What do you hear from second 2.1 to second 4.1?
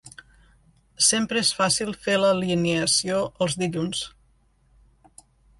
l’alineació els dilluns.